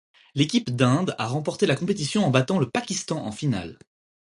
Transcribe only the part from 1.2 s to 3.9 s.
remporté la compétition en battant le Pakistan en finale.